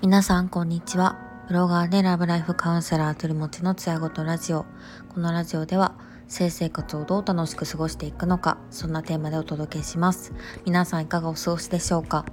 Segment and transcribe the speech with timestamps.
[0.00, 1.18] 皆さんこんにちは。
[1.48, 4.66] ブロガーでラブライフカウンセラーとりもちのつやごとラジオ。
[5.08, 5.96] このラジオでは
[6.28, 10.32] 性生活をどう楽しく過ごしていくのかそんなテーマでお届けします。
[10.64, 12.24] 皆さんいかがお過ごしでしょうか。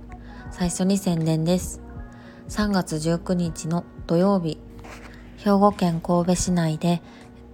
[0.52, 1.82] 最初に宣伝です。
[2.50, 4.60] 3月19日の土曜日
[5.38, 7.02] 兵庫県神戸市内で、えっ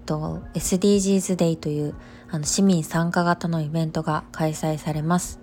[0.06, 1.96] と、SDGs デイという
[2.34, 5.42] あの市民参加型のイベントが開催されます。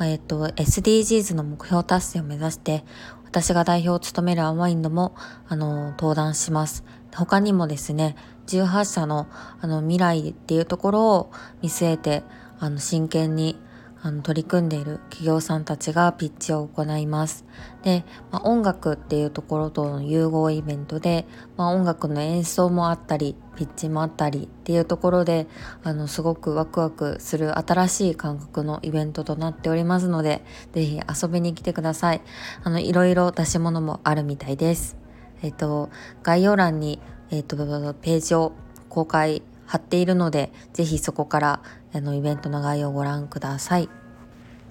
[0.00, 2.84] えっと、SDGs の目標達成を目指して、
[3.24, 5.16] 私が代表を務めるアンワインドも、
[5.48, 6.84] あの、登壇します。
[7.12, 8.14] 他にもですね、
[8.46, 9.26] 18社の、
[9.60, 12.22] あの、未来っていうところを見据えて、
[12.60, 13.60] あの、真剣に、
[14.00, 17.44] あの取り組んでいる企業さんたちがピッチを行います。
[17.82, 25.48] で、まあ、音楽っていうところとの融合イベントで、まあ、音楽の演奏もあったり、ピッチもあったりっていうところで、
[25.82, 32.20] あの、すごくワクワクする新しい感覚のイベントとなっておりますので、ぜひ遊びに来てください。
[32.62, 34.96] あの、いろいろ出し物もあるみたいです。
[35.42, 35.90] えっと、
[36.22, 37.00] 概要欄に、
[37.32, 38.52] えっと、ページを
[38.88, 43.88] 公開貼っているので、ぜひそこからあのイベントの概要をご覧ください。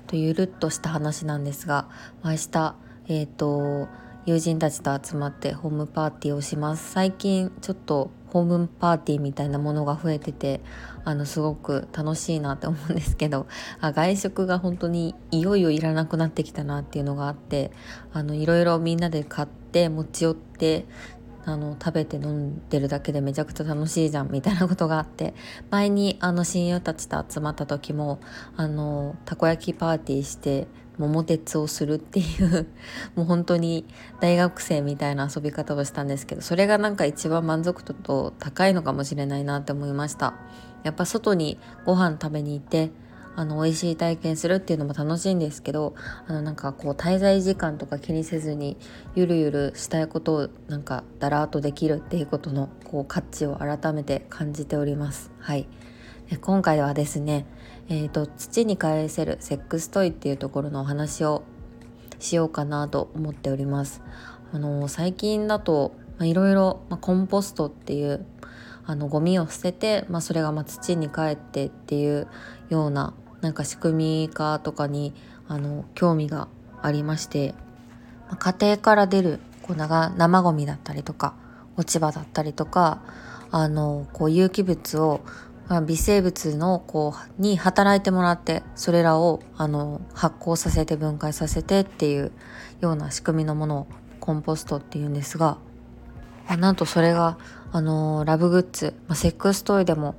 [0.07, 1.89] とゆるっとした話なんですが、
[2.23, 2.75] 明日、
[3.09, 3.89] えっ、と、
[4.27, 6.91] 友人たちと集まってホームパーティーをします。
[6.91, 10.61] 最近ちょっとホームパーティーみたいなものが増えてて、
[11.03, 13.47] あの、すごく楽しいなって思うんですけど、
[13.81, 17.71] あ外食が本当にいよいよいらなくなってきたなっていうのがあって、
[18.13, 20.85] あの、いろいろみんなで買って持ち寄って
[21.47, 25.33] あの食べて飲んでるだけでめちゃくちゃ楽しいじゃんみたいなことがあって
[25.71, 28.19] 前にあの親友たちと集まった時も
[28.57, 32.67] あのたこ焼きパーティーして桃鉄をするっていう
[33.15, 33.85] もう本当に
[34.19, 40.33] 大学生みたいな遊び方をしたんですけどそれがなんか一番満足度と高いのかもしれないなって思いました。
[40.83, 42.91] やっぱ外にご飯食べに行って
[43.37, 45.93] あの美味しい体験するっていうのも楽しいんですけど
[46.25, 48.77] あのなんかこう滞在時間とか気にせずに
[49.13, 55.31] ゆるゆるしたいことをなんかだらーっとできるっていうことのこう価値を改めて感じております。
[55.39, 55.67] はい
[56.41, 57.45] 今回はですね、
[57.87, 61.43] えーと、土に返せるセックストイっていうところのお話を
[62.19, 64.01] しようかなと思っております。
[64.51, 68.25] あの最近だといろいろコンポストっていう
[68.85, 72.27] あのゴミを捨てて、まあ、それがま土に帰ってっていう
[72.69, 75.13] ようななんか仕組み化とかに
[75.47, 76.47] あの興味が
[76.81, 77.55] ありまして
[78.39, 81.35] 家庭から出るこう生ゴミだったりとか
[81.75, 83.01] 落ち葉だったりとか
[83.51, 85.21] あのこう有機物を
[85.85, 92.31] 微生物のこうに働いてもらってそれらをあの発酵させて分解させてっていう
[92.79, 93.87] ような仕組みのものを
[94.19, 95.57] コンポストっていうんですが
[96.57, 97.37] なんとそれが
[97.73, 100.15] あのラブグッズ、まあ、セックストイでも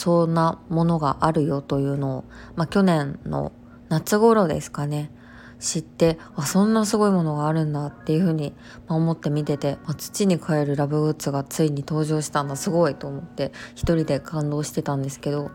[0.00, 2.24] そんなものがあるよというのを、
[2.56, 3.52] まあ、去年の
[3.90, 5.10] 夏頃ですかね
[5.58, 8.54] 知ってあそんなすごいものがあるんだっていうふうに
[8.88, 15.50] 思って見てて、まあ、土に帰るラブグッズがついに登場したんだすごいと思って一人で感動してたんですけど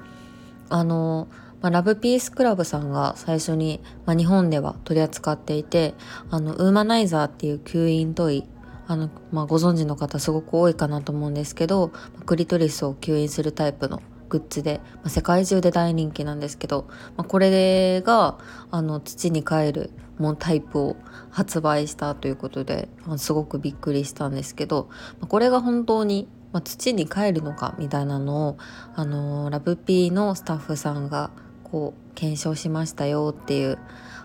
[0.69, 1.27] あの、
[1.61, 5.95] まあ、ラブピースクラブさんが最初に、まあ、日本では取り扱っていて
[6.29, 8.47] あのウーマナイザーっていう吸引トイ
[8.85, 11.91] あの、まあ、ご存知の方すごく多いかなと思うんですけど
[12.27, 16.85] クリトリスを吸引するタイプのグッズで、まあ、世界中で大人気なんですけど、
[17.17, 18.37] まあ、これが
[18.71, 20.95] あの土に帰るもうタイプを
[21.29, 24.87] 発売したということで、まあ、すごくびっくりしたんですけど、
[25.19, 28.57] まあ、これが本当に、まあ、土に帰るのかみたいなのを、
[28.95, 31.31] あのー、ラブピーのスタッフさんが
[31.63, 33.77] こう検証しましたよっていう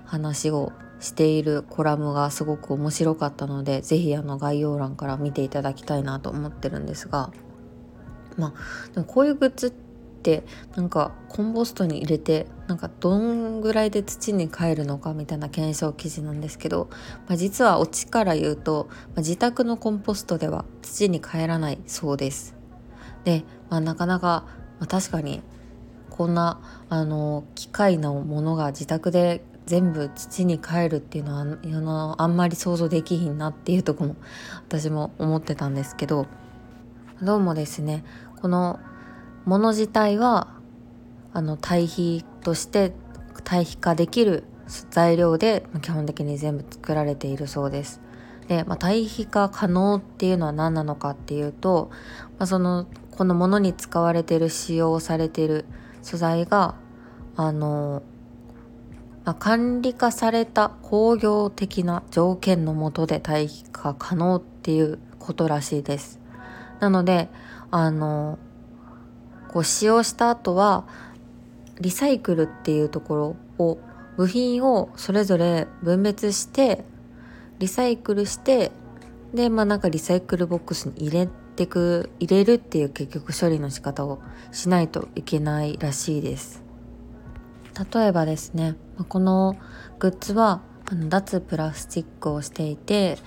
[0.05, 7.32] 話をしているコラムがすごく面白かったので是非あの概要欄から見ていただきたいなと思ってるんですが
[8.37, 9.89] まあでもこういうグッズって
[10.20, 10.44] って
[10.76, 16.88] なんかコンポストに入れてなんかどんぐらいで土に帰るのかみたいな検証記事なんですけど、
[17.26, 22.54] まあ、実はオチから言うと、まあ、自宅のコンポストでは土に帰らないそうです。
[23.25, 24.44] で、まあ、なかなか、
[24.78, 25.42] まあ、確かに
[26.10, 26.60] こんな
[26.91, 34.17] あの機械のものが自宅で全部土に帰るっていうのはあのあんまり想像できひんなっていうとこも
[34.69, 36.26] 私も思ってたんですけど
[37.22, 38.05] どうもですね
[38.40, 38.81] この
[39.44, 40.48] もの自体は
[41.32, 42.92] あの対比として
[43.44, 44.44] 対比化できる
[44.90, 48.00] 材料で基本的に全部作られているそうです。
[48.48, 51.90] で、まあ、対比化可能っていうのは何なのかっていうと、
[52.38, 55.64] まあ、そのこのものに使われている使用されている
[56.02, 56.75] 素材が
[57.36, 58.02] あの、
[59.25, 66.19] まあ、管理化された工業的な条件のもとで対比化可能っていうことらしいです。
[66.81, 67.28] なので
[67.70, 68.38] あの
[69.50, 70.87] こう使用した後は
[71.81, 73.79] リサイクルっていうところを
[74.17, 76.85] 部品をそれぞれ分別して
[77.58, 78.70] リサイクルして
[79.35, 86.62] でまあなんかリサイクルボックスに入れてく入れるっていう結局処理の仕方をしないといけないらしいです。
[87.93, 88.76] 例えばですね
[89.08, 89.56] この
[89.99, 93.19] グッズはあの脱プラスチックをしていて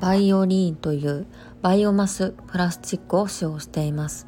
[0.00, 1.26] バイオリーンという
[1.62, 4.26] バイオマスプラスチックを使用しています。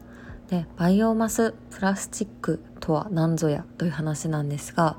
[0.50, 4.96] でバイオマスプラスチックとは何ぞやという話なんですが、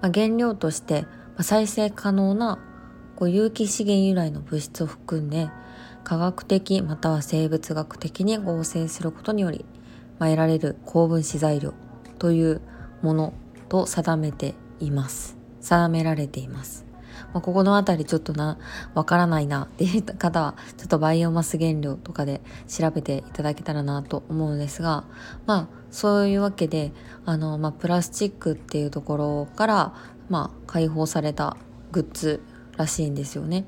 [0.00, 1.04] まあ、原料として
[1.40, 2.60] 再生可能な
[3.16, 5.50] こう有機資源由来の物質を含んで
[6.04, 9.64] 科学的または生物学的に合成することにより、
[10.20, 11.74] まあ、得られる高分子材料
[12.18, 12.60] という
[13.02, 13.34] もの
[13.68, 15.36] と定めています。
[15.60, 16.93] 定められています。
[17.32, 18.58] まあ、ここの辺りちょっとな、
[18.94, 25.04] わからないなっていう方は、ちょっとバイオマス原料とかで調べていただけたらなと思うんですが、
[25.46, 26.92] まあ、そういうわけで、
[27.24, 29.94] あの、まあ、プラスチックっていうところから、
[30.28, 31.56] まあ、解放された
[31.92, 32.42] グッズ
[32.76, 33.64] らしいんですよね。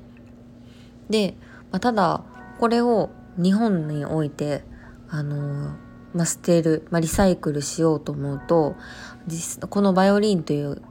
[1.09, 1.35] で、
[1.71, 2.23] まあ、ただ、
[2.59, 4.63] これを日本において、
[5.09, 5.75] あの
[6.13, 8.75] まあ、捨てる、まあ、リサイクルしようと思うと
[9.69, 10.81] このバイオリンという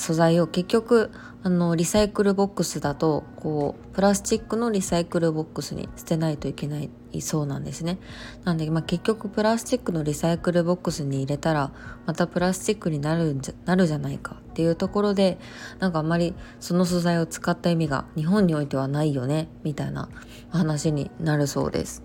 [0.00, 1.10] 素材を結局
[1.42, 7.98] あのリサイクルボックスだとこうプラスチックのリサイクルボックスに捨てないといけないそうなんですね。
[8.44, 11.72] なんで、まあ、結局プラスチックのリサイクルボックスに入れたら
[12.06, 15.38] またプラスチックになるんじゃなるじゃないかっていうところで
[15.80, 20.08] なんかあんまりその素材を使った意味が日本においてはないよねみたいな
[20.50, 22.02] 話になるそうです。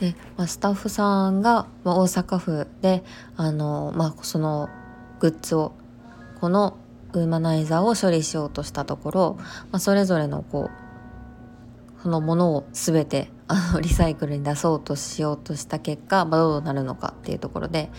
[0.00, 3.04] で、まあ、スタッフさんが、まあ、大阪府で
[3.36, 4.70] あの、まあ、その
[5.20, 5.74] グッズを
[6.40, 6.76] この
[7.20, 17.90] ウーマナイザーを処理しようとしたところ、まあ、それぞれのこうそのものを全て あのリサイクルに出そうとしようとした結果、まあ、どうなるのかっていうところで、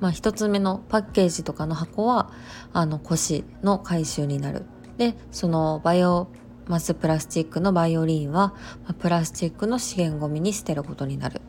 [0.00, 2.30] まあ、1つ目のパッケージとかの箱は
[2.72, 4.64] あの腰の回収になる。
[4.96, 6.28] でそのバイオ
[6.68, 8.54] マスプラスチックのバイオリンは、
[8.84, 11.42] まあ、プラスチックの資源ゴミに捨てることになる。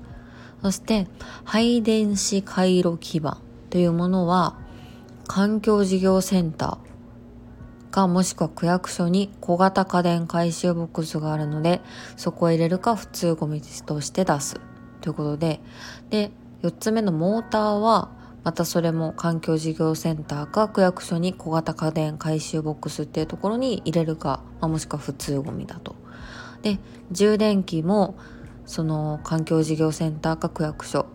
[0.62, 1.08] そして
[1.44, 3.38] 廃電子回路基板
[3.70, 4.58] というものは
[5.28, 6.85] 環境事業センター
[7.96, 11.80] かもしくは区役所に小型家電回収ボックスがあるので
[12.18, 14.60] そこへ入れるか普通ゴミとして出す
[15.00, 15.62] ということで
[16.10, 16.32] で
[16.62, 18.12] 4つ目のモーターは
[18.44, 25.96] またそれも環境事業センターか区役所に小型家電回収ボックスっていうところに入れるか、まあ、もしくは普通ゴミだと。
[26.64, 26.80] で
[27.12, 28.18] 充電器も
[28.66, 31.06] その環境事業センターか区役所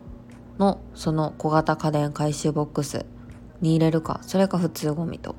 [0.59, 3.05] のその小型家電回収ボックス
[3.61, 5.37] に入れるかそれか普通ゴミと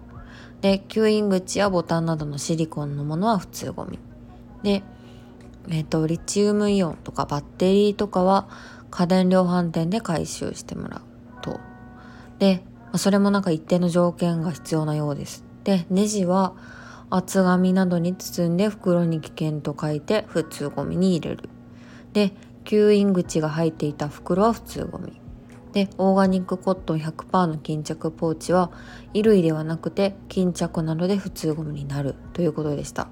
[0.62, 4.00] で吸引口やボタンなどのシリコンのものは普通ゴミ。
[4.64, 4.84] で、
[5.70, 8.48] えっ、ー、とリチウムイオンとかバッテリーとかは
[8.92, 11.02] 家電量販店で回収してもらう
[11.42, 11.60] と。
[12.40, 12.64] で
[12.96, 15.44] それもなんか一定の条件が必要なようです。
[15.64, 16.54] でネジは
[17.10, 21.50] 厚紙などに包んで袋に危険と書いて普通ゴミに入れる。
[22.14, 22.34] で
[22.66, 25.21] 吸引口が入っていた袋は普通ゴミ。
[25.74, 28.72] でオーガニックコットン100%の巾着ポーチは
[29.14, 33.08] 衣類ではなくて巾着などで普通ゴミになるということでした。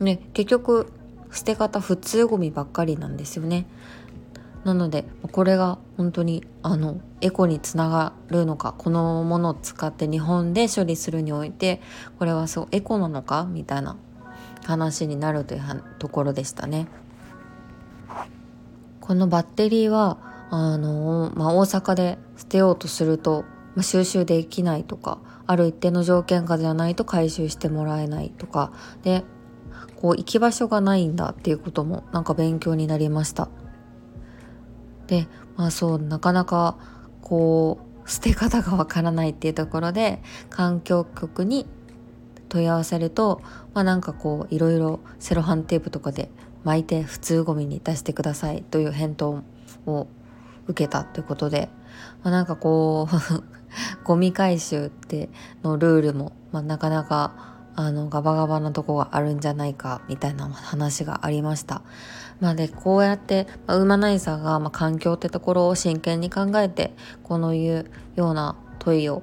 [0.00, 0.92] ね、結局
[1.30, 3.66] 捨て方普通ゴミばっかりなんですよね。
[4.64, 11.80] なのでこれが本当にあのエコにつながるのかこのものを使って日本で処理するにおいて
[12.18, 13.96] これはそうエコなのかみたいな
[14.66, 16.88] 話になるというところでしたね。
[19.00, 29.24] このバッテリーはあの、まあ、大阪で捨てようとすると、まあ、収集できないとかある一定の条件下じゃないと回収してもらえないとかで
[29.96, 33.48] こう行き場所がないんだっていうこともなんか勉強になりました。
[35.06, 35.26] で
[35.56, 36.76] まあそうなかなか
[37.20, 41.66] こう捨て方がわからないっていうところで環境局に
[42.48, 43.42] 問い合わせると
[43.74, 46.30] まあなんかこういろいろセロハンテープとかで
[46.64, 49.42] 巻いて普通ゴミに出してくださいという返答
[49.86, 50.06] を
[50.70, 51.68] 受けたということで、
[52.22, 53.44] まあ、なんかこう
[54.04, 55.28] ゴミ回収って
[55.62, 57.32] のルールも、まあ、なかなか
[57.76, 61.82] あのガバガバなとこがあるんじゃないかみたいな話がありました。
[62.40, 69.22] まあ、でこうやって、まあ、ウーマナイザーが、まあ、環境ってところを真剣に考えてこのいうような問いを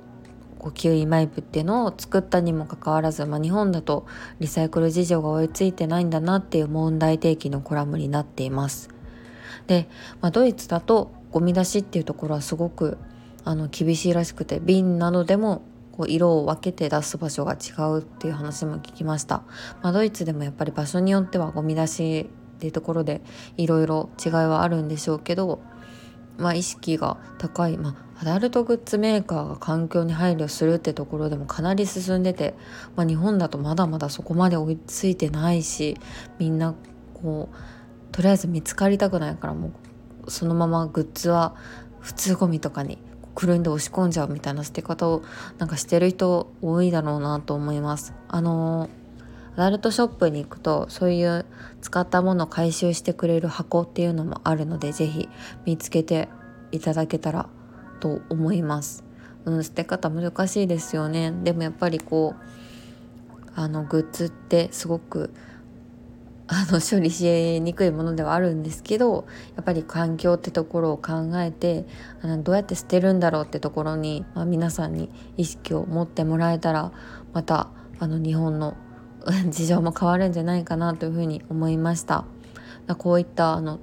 [0.59, 4.05] こうキウイマイプっていうのを作ったにもかかわらず、まあ、日本だと
[4.39, 8.89] リサイクル事情が追いついてないんだなっていう問題提起のコラムになっています。
[9.65, 9.89] で、
[10.21, 12.97] まあ、ドイツだとゴミ出しっていうところはすごく
[13.43, 19.43] あの厳しいらしくて瓶などでもこう色を分けて出す場所が違うっていう話も聞きました、
[19.81, 23.21] まあ、ドイツでもやっぱり場所によってはゴミ出しっていうところで
[23.55, 25.61] いろいろ違いはあるんでしょうけど
[26.37, 32.55] まあ、意識が高い、まあ、アダルトグッズメーカーが環境に配慮するってところでもかなり進んでて、
[32.95, 35.97] まあ、日本だとまだまだそこまで追いついてないし
[36.39, 36.75] みんな
[37.15, 39.71] こうとりあえず見つかりたくないからもう
[40.27, 41.55] そのままグッズは
[41.99, 42.97] 普通ゴミとかに
[43.35, 45.23] くるんで押し込んじゃうみたいな捨て方を
[45.57, 48.13] なんかしてる人多いだろうなと思います。
[48.27, 48.89] あの
[49.55, 51.45] アダルトショップに行くとそういう
[51.81, 55.29] 使ったものを回収してくれる箱っていうのもあるので是非
[55.65, 56.29] 見つけて
[56.71, 57.49] いただけたら
[57.99, 59.03] と思います。
[59.45, 61.31] うん、捨て方難しいですよね。
[61.43, 65.31] でもやっぱりこうあのグッズってすごく
[66.47, 71.85] あの処理しにくいものではあるんですけどやっぱり環境ってところを考えて
[72.21, 76.91] あのどうやって捨てるんだろうってところに、まあ、皆さんに意識を持ってもらえたら
[77.33, 78.77] またあの日本の
[79.49, 82.25] 事情も変わるんじゃないかなというふうに思いました。
[82.97, 83.79] こういったあの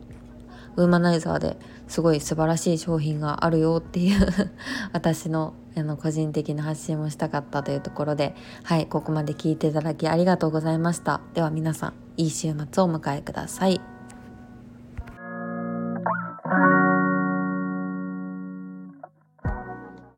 [0.77, 1.57] ウーマナイザーで
[1.89, 4.53] すごい素晴らしい商品があるよっていう
[4.93, 11.21] 私のあの個人的な発信もしたかったというところではいここまで聞いていただきありがとうございました。
[11.35, 13.94] では皆さんいい週末をお迎えください。